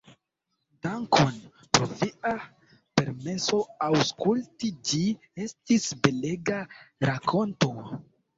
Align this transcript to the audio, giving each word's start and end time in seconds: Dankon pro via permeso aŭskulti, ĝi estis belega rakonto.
Dankon 0.85 1.35
pro 1.77 1.89
via 1.99 2.31
permeso 3.01 3.59
aŭskulti, 3.89 4.71
ĝi 4.93 5.03
estis 5.47 5.87
belega 6.09 6.59
rakonto. 7.13 7.73